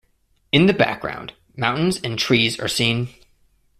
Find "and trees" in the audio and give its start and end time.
2.03-2.59